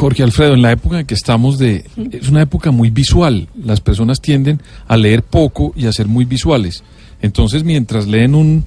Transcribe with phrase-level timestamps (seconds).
[0.00, 3.48] Jorge Alfredo, en la época en que estamos de es una época muy visual.
[3.62, 6.82] Las personas tienden a leer poco y a ser muy visuales.
[7.20, 8.64] Entonces, mientras leen un,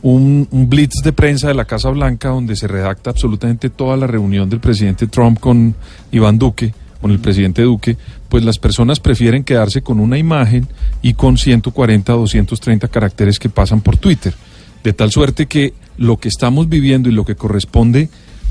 [0.00, 4.48] un, blitz de prensa de la Casa Blanca donde se redacta absolutamente toda la reunión
[4.48, 5.74] del presidente Trump con
[6.12, 6.72] Iván Duque,
[7.02, 7.98] con el presidente Duque,
[8.30, 10.66] pues las personas prefieren quedarse con una imagen
[11.02, 14.32] y con 140 o 230 caracteres que pasan por Twitter.
[14.82, 18.08] De tal suerte que lo que estamos viviendo y lo que corresponde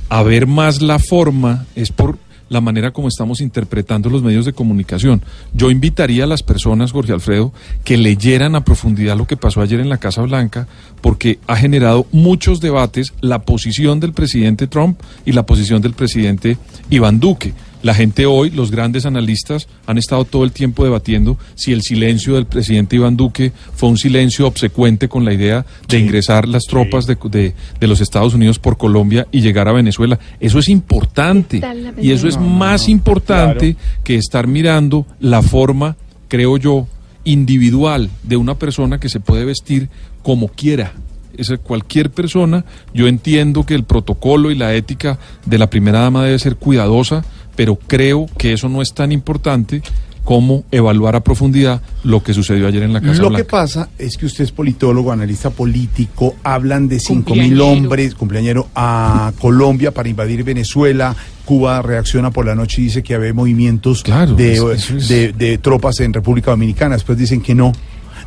[0.10, 2.18] a ver más la forma es por
[2.50, 5.21] la manera como estamos interpretando los medios de comunicación.
[5.54, 7.54] Yo invitaría a las personas, Jorge Alfredo,
[7.84, 10.68] que leyeran a profundidad lo que pasó ayer en la Casa Blanca,
[11.01, 16.57] porque ha generado muchos debates la posición del presidente Trump y la posición del presidente
[16.89, 17.54] Iván Duque.
[17.82, 22.36] La gente hoy, los grandes analistas, han estado todo el tiempo debatiendo si el silencio
[22.36, 27.06] del presidente Iván Duque fue un silencio obsecuente con la idea de ingresar las tropas
[27.07, 30.20] de, de- de los Estados Unidos por Colombia y llegar a Venezuela.
[30.42, 31.61] Eso es importante.
[32.02, 35.95] Y eso es más importante que estar mirando la forma,
[36.28, 36.86] creo yo,
[37.23, 39.88] individual de una persona que se puede vestir
[40.22, 40.92] como quiera.
[41.38, 46.26] Es cualquier persona, yo entiendo que el protocolo y la ética de la primera dama
[46.26, 47.23] debe ser cuidadosa,
[47.60, 49.82] pero creo que eso no es tan importante
[50.24, 53.44] como evaluar a profundidad lo que sucedió ayer en la Casa Lo Blanca.
[53.44, 57.68] que pasa es que usted es politólogo, analista político, hablan de cinco mil Cumpleañero.
[57.68, 61.14] hombres, cumpleañero, a Colombia para invadir Venezuela.
[61.44, 65.10] Cuba reacciona por la noche y dice que había movimientos Claro, de, eso- eso es-
[65.10, 66.96] de- de tropas en República Dominicana.
[66.96, 67.73] Después dicen que no.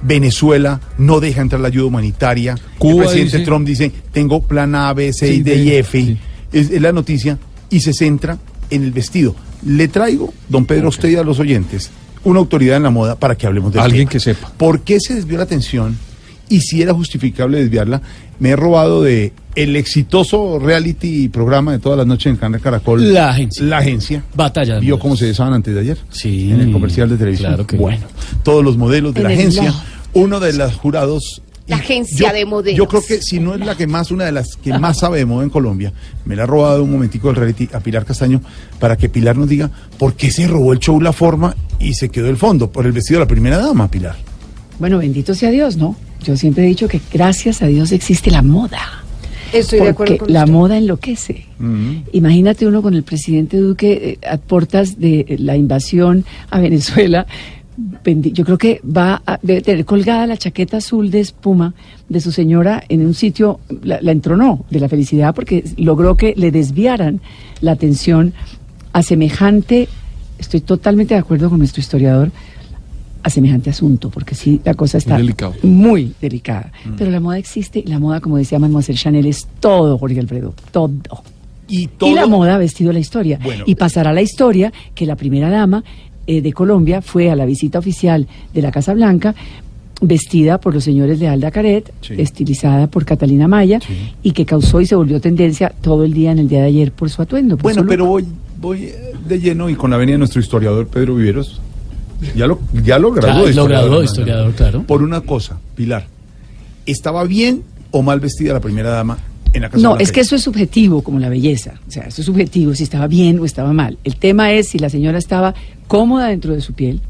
[0.02, 2.54] Venezuela no deja entrar la ayuda humanitaria.
[2.76, 5.98] Cuba el presidente dice- Trump dice, tengo plan A, B, C, Sí, D y F.
[5.98, 6.18] sí.
[6.52, 7.38] Es, es la noticia
[7.70, 8.36] y se centra
[8.74, 9.34] en el vestido.
[9.64, 11.90] Le traigo, don Pedro, a usted y a los oyentes,
[12.24, 14.52] una autoridad en la moda para que hablemos de Alguien que sepa.
[14.56, 15.96] ¿Por qué se desvió la atención?
[16.48, 18.02] Y si era justificable desviarla,
[18.38, 23.12] me he robado de el exitoso reality programa de todas las noches en Canal Caracol.
[23.12, 23.64] La agencia.
[23.64, 24.24] La agencia.
[24.34, 25.98] Batalla ¿Vio cómo se besaban antes de ayer?
[26.10, 26.50] Sí.
[26.50, 27.50] En el comercial de televisión.
[27.50, 28.06] Claro que Bueno,
[28.42, 29.74] todos los modelos de En la agencia.
[30.14, 31.42] Uno de los jurados.
[31.66, 32.76] La agencia de modelos.
[32.76, 35.18] Yo creo que si no es la que más, una de las que más sabe
[35.18, 35.92] de moda en Colombia,
[36.24, 38.40] me la ha robado un momentico el reality a Pilar Castaño
[38.80, 42.08] para que Pilar nos diga por qué se robó el show la forma y se
[42.08, 42.70] quedó el fondo.
[42.70, 44.16] Por el vestido de la primera dama, Pilar.
[44.78, 45.96] Bueno, bendito sea Dios, ¿no?
[46.24, 49.02] Yo siempre he dicho que gracias a Dios existe la moda.
[49.52, 50.52] Estoy de acuerdo porque con la usted.
[50.52, 51.46] moda enloquece.
[52.12, 57.26] Imagínate uno con el presidente Duque eh, a puertas de eh, la invasión a Venezuela.
[58.04, 61.74] Yo creo que va a debe tener colgada la chaqueta azul de espuma
[62.08, 66.34] de su señora en un sitio, la, la entronó de la felicidad porque logró que
[66.36, 67.20] le desviaran
[67.60, 68.34] la atención
[68.92, 69.88] a semejante,
[70.38, 72.30] estoy totalmente de acuerdo con nuestro historiador,
[73.22, 75.18] a semejante asunto, porque sí, la cosa está
[75.62, 76.72] muy delicada.
[76.98, 80.54] Pero la moda existe y la moda, como decía Mademoiselle Chanel, es todo, Jorge Alfredo,
[80.70, 80.90] todo.
[81.68, 83.38] Y, todo, Y la moda ha vestido la historia.
[83.42, 83.64] Bueno.
[83.66, 85.84] y pasará la historia que la primera dama
[86.26, 89.34] eh, de Colombia fue a la visita oficial de la Casa Blanca
[90.00, 92.14] vestida por los señores de Alda Caret, Sí.
[92.18, 93.94] estilizada por Catalina Maya, Sí.
[94.22, 96.90] y que causó y se volvió tendencia todo el día en el día de ayer
[96.92, 97.56] por su atuendo.
[97.56, 98.24] por Bueno, su pero voy,
[98.60, 98.94] voy eh,
[99.28, 101.60] de lleno y con la venida de nuestro historiador Pedro Viveros.
[102.36, 103.44] Ya lo, ya lo graduó.
[103.52, 104.02] Claro, ¿no?
[104.02, 104.82] historiador, claro.
[104.84, 106.06] Por una cosa, Pilar.
[106.86, 107.62] ¿Estaba bien
[107.92, 109.18] o mal vestida la primera dama
[109.52, 110.02] en la Casa No, Blanca?
[110.02, 111.74] es que eso es subjetivo, como la belleza.
[111.86, 113.98] O sea, eso es subjetivo, si estaba bien o estaba mal.
[114.04, 115.54] El tema es si la señora estaba
[115.88, 117.00] cómoda dentro de su piel,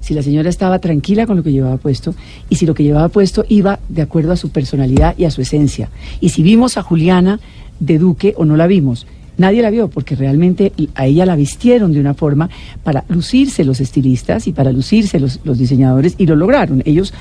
[0.00, 2.14] si la señora estaba tranquila con lo que llevaba puesto
[2.48, 5.40] y si lo que llevaba puesto iba de acuerdo a su personalidad y a su
[5.42, 5.88] esencia.
[6.20, 7.40] Y si vimos a Juliana
[7.80, 9.06] de Duque o no la vimos.
[9.38, 12.48] Nadie la vio porque realmente a ella la vistieron de una forma
[12.82, 16.82] para lucirse los estilistas y para lucirse los, los diseñadores y lo lograron.
[16.86, 17.12] Ellos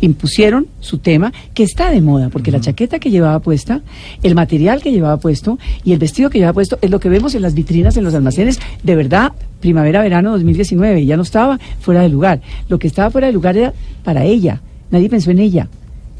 [0.00, 3.82] impusieron su tema que está de moda, porque la chaqueta que llevaba puesta,
[4.22, 7.34] el material que llevaba puesto y el vestido que llevaba puesto es lo que vemos
[7.34, 12.08] en las vitrinas, en los almacenes, de verdad, primavera-verano 2019, ya no estaba fuera de
[12.08, 12.40] lugar.
[12.68, 13.72] Lo que estaba fuera de lugar era
[14.04, 15.68] para ella, nadie pensó en ella.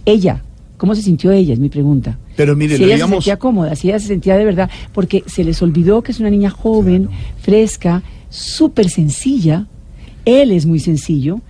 [0.05, 0.43] Ella,
[0.77, 1.53] ¿cómo se sintió ella?
[1.53, 2.19] Es mi pregunta.
[2.37, 5.45] Pero mire, si ella se sentía cómoda, si ella se sentía de verdad, porque se
[5.45, 7.09] les olvidó que es una niña joven,
[7.41, 9.67] fresca, súper sencilla,
[10.25, 11.41] él es muy sencillo,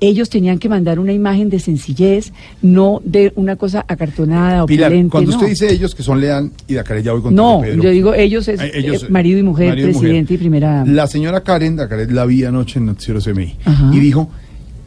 [0.00, 4.92] ellos tenían que mandar una imagen de sencillez, no de una cosa acartonada o Pilar,
[5.10, 5.36] cuando no.
[5.36, 8.46] usted dice ellos que son Leal y Dacaret, ya voy con No, yo digo ellos
[8.48, 10.00] es Eh, ellos, eh, marido y mujer, marido y mujer.
[10.08, 10.92] presidente y primera dama.
[10.92, 11.76] La señora Karen
[12.10, 13.90] la vi anoche en Noticiero CMI Ajá.
[13.92, 14.30] y dijo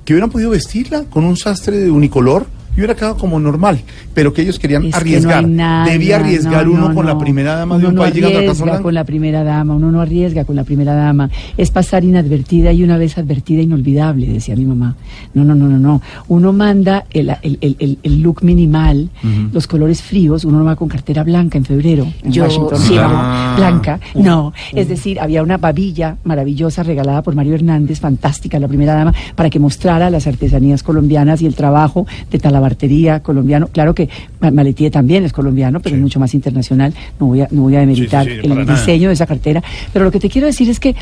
[0.05, 3.81] que hubieran podido vestirla con un sastre de unicolor y hubiera quedado como normal,
[4.13, 5.43] pero que ellos querían Es que arriesgar.
[5.43, 8.01] no nada, Debía arriesgar no, uno no, con la primera dama de Uno un no
[8.03, 8.83] país llegando a Casa arriesga Blanca.
[8.83, 11.29] con la primera dama, uno no arriesga con la primera dama.
[11.57, 14.95] Es pasar inadvertida y una vez advertida inolvidable, decía mi mamá.
[15.33, 16.01] No, no, no, no, no.
[16.27, 19.09] Uno manda el, el- el- el- el look minimal,
[19.51, 22.77] los colores fríos, uno no va con cartera blanca en febrero en Yo Washington.
[22.79, 23.53] sí, no, Ah.
[23.57, 24.53] blanca, no.
[24.73, 29.49] Es decir, había una babilla maravillosa regalada por Mario Hernández, fantástica, la primera dama, para
[29.49, 33.67] que mostrara las artesanías colombianas y el trabajo de talabartería colombiano.
[33.67, 34.07] Claro que
[34.39, 36.93] Ma- Maletie también es colombiano, pero es mucho más internacional.
[37.19, 38.73] No voy a, no voy a demeritar Sí, sí, el nada.
[38.73, 39.63] diseño de esa cartera.
[39.91, 40.95] Pero lo que te quiero decir es que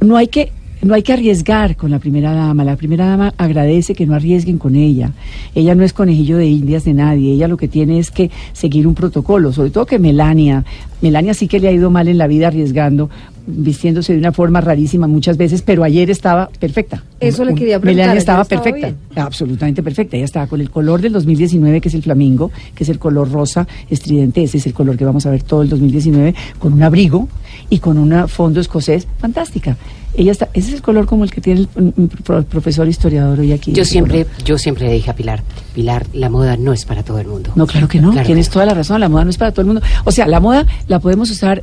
[0.00, 0.52] no hay que
[0.82, 2.64] no hay que arriesgar con la primera dama.
[2.64, 5.10] La primera dama agradece que no arriesguen con ella.
[5.54, 7.34] Ella no es conejillo de indias de nadie.
[7.34, 9.52] Ella lo que tiene es que seguir un protocolo.
[9.52, 10.64] Sobre todo que Melania,
[11.02, 13.10] Melania sí que le ha ido mal en la vida arriesgando,
[13.50, 17.02] vistiéndose de una forma rarísima muchas veces, pero ayer estaba perfecta.
[17.20, 18.96] Eso le quería preguntar, Melania estaba perfecta, bien.
[19.16, 20.16] absolutamente perfecta.
[20.16, 23.30] Ella estaba con el color del 2019, que es el flamingo, que es el color
[23.30, 24.42] rosa estridente.
[24.42, 27.28] Ese es el color que vamos a ver todo el 2019, con un abrigo
[27.68, 29.76] y con un fondo escocés fantástica.
[30.14, 33.38] Ella está, ese es el color como el que tiene el, un pro- profesor historiador
[33.38, 33.72] hoy aquí.
[33.72, 34.42] Yo siempre, color.
[34.44, 35.42] yo siempre le dije a Pilar,
[35.74, 37.52] Pilar, la moda no es para todo el mundo.
[37.54, 38.10] No, claro que no.
[38.10, 39.00] Claro Tienes que toda la razón.
[39.00, 39.82] La moda no es para todo el mundo.
[40.04, 41.62] O sea, la moda la podemos usar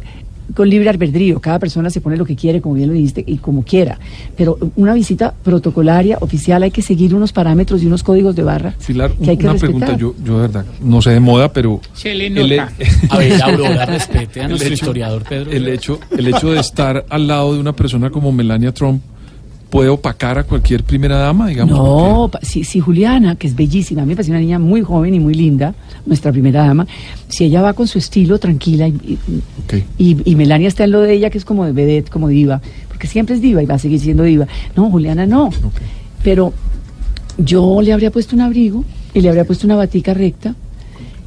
[0.56, 1.40] con libre albedrío.
[1.40, 4.00] Cada persona se pone lo que quiere, como bien lo dijiste, y como quiera.
[4.36, 8.76] Pero una visita protocolaria, oficial, hay que seguir unos parámetros y unos códigos de barra
[8.86, 9.60] Pilar, que hay que una respetar.
[9.80, 11.82] pregunta, yo, yo de verdad, no sé de moda, pero...
[11.94, 12.60] Se le el-.
[12.60, 15.52] A ver, Aurora, respete a nuestro hecho- historiador Pedro.
[15.52, 19.02] El hecho, el hecho de estar al lado de una persona como Melania Trump
[19.69, 21.78] puede opacar a cualquier primera dama, digamos.
[21.78, 25.14] No, si, si Juliana, que es bellísima, a mí me parece una niña muy joven
[25.14, 25.74] y muy linda,
[26.06, 26.88] nuestra primera dama,
[27.28, 29.19] si ella va con su estilo tranquila y,
[29.98, 33.08] y Melania está en lo de ella, que es como de vedette, como diva, porque
[33.08, 34.48] siempre es diva y va a seguir siendo diva.
[34.75, 35.52] No, Juliana no.
[36.24, 36.54] Pero
[37.38, 38.84] yo le habría puesto un abrigo
[39.14, 40.56] y le habría puesto una batica recta.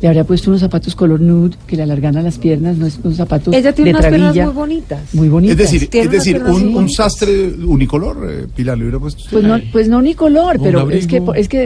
[0.02, 3.16] Le habría puesto unos zapatos color nude que le alargaran las piernas, no es unos
[3.18, 5.00] zapatos Ella tiene de unas piernas muy bonitas.
[5.14, 5.60] muy bonitas.
[5.60, 9.24] Es decir, es decir, un, un sastre unicolor, eh, Pilar, le hubiera puesto.
[9.30, 11.00] Pues no, pues no unicolor, Un pero abrigo.
[11.00, 11.64] es que es que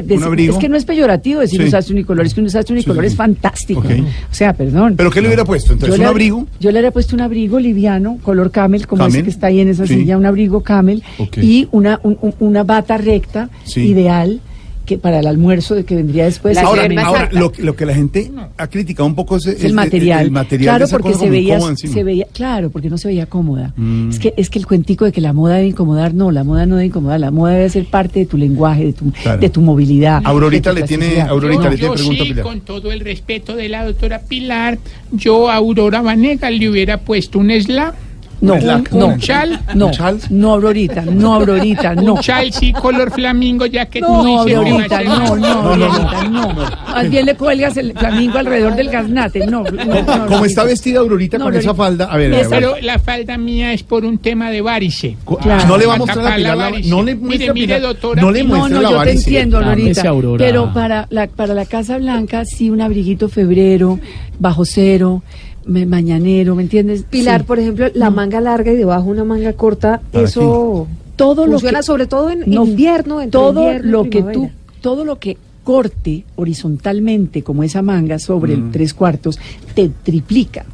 [0.49, 1.65] es que no es peyorativo decir Sí.
[1.67, 3.81] un sastre unicolor, es que un sastre unicolor sí, es fantástico.
[3.83, 4.95] O sea, perdón.
[4.97, 5.73] ¿Pero qué le hubiera puesto?
[5.73, 6.47] Entonces, Yo ¿un le- abrigo?
[6.59, 9.15] Yo le habría puesto un abrigo liviano, color camel, como Camel.
[9.15, 9.95] ese que está ahí en esa Sí.
[9.95, 11.39] silla, un abrigo camel Ok.
[11.39, 13.83] y una un- un- una bata recta Sí.
[13.83, 14.41] ideal
[14.85, 16.57] que para el almuerzo de que vendría después.
[16.59, 19.73] Ahora, ahora lo, que- lo que la gente ha criticado un poco es, es el
[19.73, 20.25] material.
[20.27, 23.09] el material claro, de esa porque cosa se veía, se veía, claro, porque no se
[23.09, 23.73] veía cómoda.
[23.77, 24.11] Mm.
[24.11, 26.67] Es que es que el cuentico de que la moda debe incomodar, no, la moda
[26.67, 29.41] no debe incomodar, la moda debe ser parte de tu lenguaje, de tu, Claro.
[29.41, 30.21] de tu movilidad.
[30.25, 31.21] Aurorita de tu le tiene-.
[31.23, 32.45] Aurorita Yo, le tiene yo pregunta sí, Pilar.
[32.45, 34.79] con todo el respeto de la doctora Pilar,
[35.13, 37.95] yo a Aurora Vanegas le hubiera puesto un slap,
[38.44, 40.19] No, Un slack, no, un chal, no, ¿Un chal?
[40.31, 42.14] no, Aurorita, no, Aurorita, no.
[42.14, 45.06] un chal sí color flamingo, ya que No, tú dices que va a Aurorita, ser-
[45.08, 45.85] no, no, No, no, no.
[45.88, 46.49] Aurorita, no.
[46.94, 49.64] Más bien le cuelgas el flamingo alrededor del gaznate, no.
[49.64, 52.55] no, no, Como está vestida Aurorita No, con esa falda, a ver, a ver, Esa-
[52.56, 55.17] Pero la falda mía es por un tema de varice.
[55.40, 55.67] Claro.
[55.67, 58.23] no le va a mostrar a Pilar la- no le Mire, muestra mire, Pilar- doctora
[58.23, 58.43] no le.
[58.44, 60.08] No, muestra no, la yo te entiendo, Aurorita.
[60.08, 60.44] Aurora.
[60.44, 63.99] Pero para la, para la Casa Blanca, sí, un abriguito febrero,
[64.38, 65.23] bajo cero,
[65.66, 67.05] me- mañanero, ¿me entiendes?
[67.08, 67.46] Pilar, Sí.
[67.46, 71.78] por ejemplo, la manga larga y debajo una manga corta, ¿Para eso todo lo funciona
[71.81, 74.50] que sobre todo en no, invierno, todo invierno lo que tú
[74.81, 78.66] todo lo que corte horizontalmente como esa manga sobre Mm.
[78.66, 79.38] el tres cuartos
[79.75, 80.66] te triplica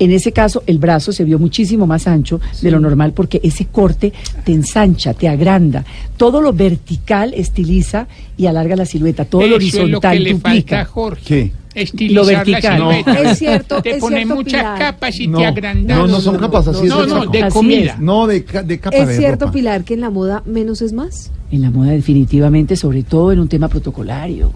[0.00, 3.66] en ese caso el brazo se vio muchísimo más ancho de lo normal porque ese
[3.66, 4.12] corte
[4.44, 5.84] te ensancha, te agranda.
[6.16, 9.24] Todo lo vertical estiliza y alarga la silueta.
[9.24, 10.84] Todo lo Eso es lo que horizontal le falta a duplica.
[10.86, 11.24] Jorge.
[11.24, 11.52] ¿Qué?
[11.74, 12.62] Estilizar Lo vertical.
[12.62, 13.30] la silueta.
[13.30, 14.78] Es cierto, Te es pone cierto, muchas Pilar.
[14.78, 15.98] capas y No, te agrandas.
[15.98, 17.92] no, no son capas, así es No, el no, de comida.
[17.94, 17.98] es.
[18.00, 19.52] No, de, de capa Es de cierto, ropa.
[19.54, 21.30] Pilar, que en la moda menos es más.
[21.50, 24.52] En la moda definitivamente, sobre todo en un tema protocolario,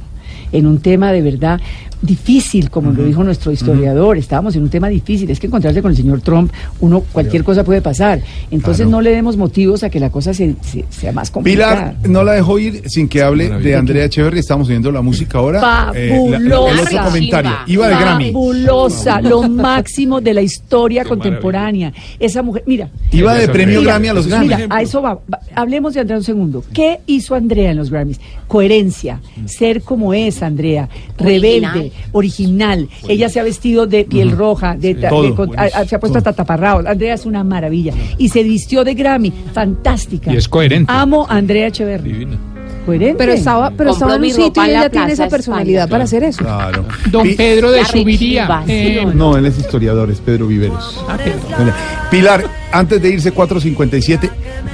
[0.52, 1.61] en un tema de verdad
[2.02, 5.90] difícil, como lo dijo nuestro historiador, estábamos en un tema difícil, es que encontrarse con
[5.90, 8.90] el señor Trump, uno cualquier cosa puede pasar, entonces Claro.
[8.90, 11.90] no le demos motivos a que la cosa se, se- sea más complicada.
[11.95, 13.76] Pilar no la dejó ir sin que hable de.
[13.76, 14.38] Andrea Echeverry.
[14.40, 15.93] Estamos oyendo la música ahora.
[15.95, 16.83] Eh, la- el Fabulosa.
[16.83, 17.50] otro comentario.
[17.67, 18.33] Iba de Grammy.
[18.33, 21.93] Fabulosa, lo máximo de la historia contemporánea.
[22.19, 24.47] Esa mujer, mira, Iba de premio Mira, Grammy a los Grammy.
[24.49, 25.14] Mira, a eso va.
[25.14, 26.64] Va- Hablemos de Andrea un segundo.
[26.73, 28.21] ¿Qué hizo Andrea en los Grammys?
[28.47, 30.88] Coherencia, ser como es Andrea,
[31.19, 32.88] rebelde, original.
[33.09, 35.23] Ella se ha vestido de piel roja, de, ta- Todo.
[35.23, 36.87] de con- a- a- se ha puesto hasta taparraos.
[36.87, 37.92] Andrea es una maravilla.
[38.18, 40.33] Y se vistió de Grammy, fantástica.
[40.33, 40.92] Y es coherente.
[40.92, 42.12] Amo a Andrea Echeverry.
[42.12, 42.38] Divina.
[42.87, 43.16] Coherente.
[43.18, 45.90] Pero estaba, pero Compró estaba en un sitio y ella tiene esa personalidad España.
[45.90, 46.38] para hacer eso.
[46.38, 46.85] Claro.
[47.11, 48.62] Don Pedro de Subiría.
[48.66, 51.04] eh, No, él es historiador, es Pedro Viveros.
[51.07, 51.18] ah,
[52.11, 54.30] Pilar, antes de irse 4.57,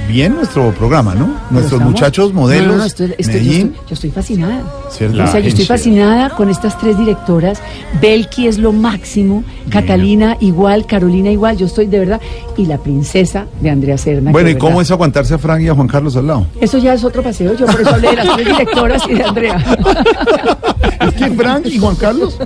[0.07, 1.27] bien nuestro programa, ¿no?
[1.49, 4.61] Nuestros Estamos- muchachos, modelos, No, no, estoy- yo, estoy, yo estoy fascinada.
[4.91, 5.23] ¿cierto?
[5.23, 7.59] o sea, yo estoy fascinada con estas tres directoras.
[8.01, 12.21] Belki es lo máximo, Catalina igual, Carolina igual, yo estoy de verdad.
[12.57, 14.31] Y la princesa de Andrea Serna.
[14.31, 16.47] Bueno, ¿y cómo es aguantarse a Frank y a Juan Carlos al lado?
[16.61, 19.23] Eso ya es otro paseo, yo por eso hablé de las tres directoras y de
[19.23, 19.65] Andrea.
[21.07, 22.37] ¿Es que Frank y Juan Carlos?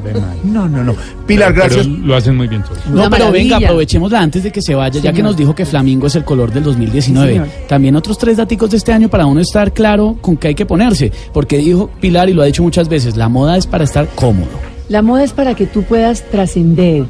[0.44, 0.96] No, no, no.
[1.26, 1.86] Pilar, gracias.
[1.86, 2.86] lo hacen muy bien todos.
[2.88, 5.32] No, pero venga, aprovechémosla antes de que se vaya, ya que Señor.
[5.32, 7.28] nos dijo que Flamingo es el color del 2019.
[7.28, 7.48] Sí, señor.
[7.68, 10.66] También otros tres daticos de este año para uno estar claro con qué hay que
[10.66, 11.12] ponerse.
[11.34, 14.48] Porque dijo Pilar, y lo ha dicho muchas veces, la moda es para estar cómodo.
[14.88, 17.06] La moda es para que tú puedas trascender,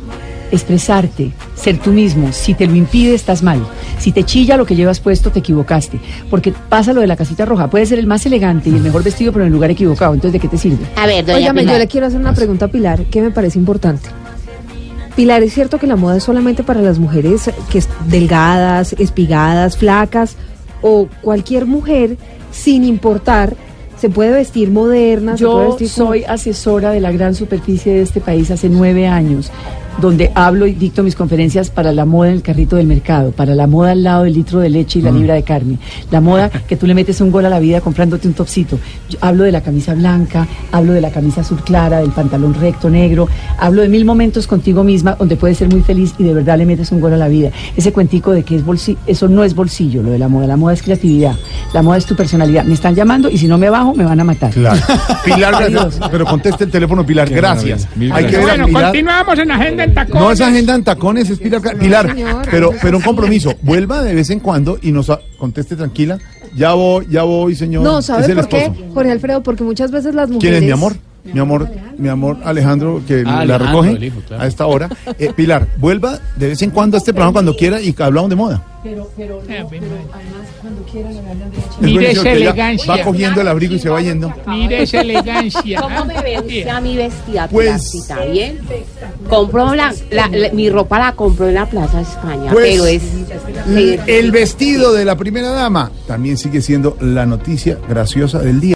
[0.51, 2.31] expresarte, ser tú mismo.
[2.31, 3.59] Si te lo impide, estás mal.
[3.99, 5.99] Si te chilla lo que llevas puesto, te equivocaste.
[6.29, 7.69] Porque pasa lo de la casita roja.
[7.69, 10.13] Puede ser el más elegante y el mejor vestido, pero en el lugar equivocado.
[10.13, 10.85] Entonces, ¿de qué te sirve?
[10.95, 11.75] A ver, doña Óigame, Pilar.
[11.75, 14.09] yo le quiero hacer una pregunta a Pilar que me parece importante.
[15.15, 19.77] Pilar, ¿es cierto que la moda es solamente para las mujeres que es delgadas, espigadas,
[19.77, 20.35] flacas
[20.81, 22.15] o cualquier mujer
[22.51, 23.53] sin importar
[23.99, 25.35] se puede vestir moderna?
[25.35, 28.69] se puede Yo vestir como- soy asesora de la gran superficie de este país hace
[28.69, 29.51] nueve años,
[30.01, 33.55] donde hablo y dicto mis conferencias para la moda en el carrito del mercado, para
[33.55, 35.77] la moda al lado del litro de leche y la libra de carne,
[36.11, 38.79] la moda que tú le metes un gol a la vida comprándote un topsito.
[39.09, 42.89] Yo hablo de la camisa blanca, hablo de la camisa azul clara, del pantalón recto
[42.89, 43.27] negro,
[43.57, 46.65] hablo de mil momentos contigo misma donde puedes ser muy feliz y de verdad le
[46.65, 47.49] metes un gol a la vida.
[47.75, 50.57] Ese cuentico de que es bolsillo, eso no es bolsillo, lo de la moda, la
[50.57, 51.35] moda es creatividad,
[51.73, 52.63] la moda es tu personalidad.
[52.63, 54.51] Me están llamando y si no me bajo me van a matar.
[54.51, 54.79] Claro.
[55.25, 55.71] Pilar, Adiós.
[55.83, 56.09] gracias.
[56.09, 57.81] Pero conteste el teléfono, Pilar, gracias.
[57.81, 57.99] maravilla.
[57.99, 58.83] Mil Hay que ver a Bueno, Pilar.
[58.85, 60.21] continuamos en Agenda en Tacones.
[60.21, 61.61] No es agenda en tacones, es Pilar.
[61.77, 62.47] Pilar, señor.
[62.49, 63.53] pero, pero un compromiso.
[63.61, 66.17] Vuelva de vez en cuando y nos conteste tranquila.
[66.55, 67.83] Ya voy, ya voy, señor.
[67.83, 68.71] No, Es ¿sabe el por qué.
[68.93, 69.43] Jorge Alfredo?
[69.43, 70.41] Porque muchas veces las mujeres...
[70.59, 70.95] ¿Quién es mi amor?
[71.23, 74.43] Mi amor, mi amor Alejandro, que Ah, la Alejandro, recoge el hijo, claro.
[74.43, 74.89] a esta hora.
[75.19, 78.29] Eh, Pilar, vuelva de vez en cuando a este programa cuando quiera y que hablamos
[78.29, 78.63] de moda.
[78.81, 82.95] Pero, pero, Ah, además, cuando Es Mire esa elegancia.
[82.95, 84.33] Va cogiendo el abrigo y se va yendo.
[84.47, 85.81] Mire esa elegancia.
[85.81, 88.25] ¿Cómo me ve usted a mi vestida, Pues- Pilarcita?
[88.31, 88.59] ¿Bien?
[89.27, 93.03] Compró la, la- la- mi ropa la compró en la Plaza España, Pues, pero es...
[94.07, 98.67] El vestido de la primera dama también sigue siendo la noticia graciosa del día.